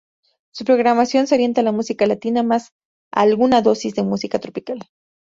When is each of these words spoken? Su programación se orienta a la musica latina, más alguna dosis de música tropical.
Su 0.51 0.63
programación 0.65 1.27
se 1.27 1.35
orienta 1.35 1.61
a 1.61 1.63
la 1.63 1.71
musica 1.71 2.07
latina, 2.07 2.41
más 2.41 2.71
alguna 3.11 3.61
dosis 3.61 3.93
de 3.93 4.01
música 4.01 4.39
tropical. 4.39 4.79